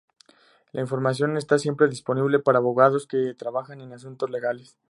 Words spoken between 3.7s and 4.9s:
en asuntos legales.